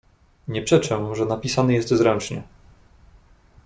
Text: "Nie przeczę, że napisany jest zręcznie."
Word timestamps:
"Nie 0.47 0.61
przeczę, 0.61 1.15
że 1.15 1.25
napisany 1.25 1.73
jest 1.73 1.89
zręcznie." 1.89 2.41